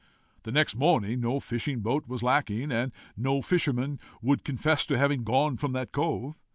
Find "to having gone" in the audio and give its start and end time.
4.87-5.57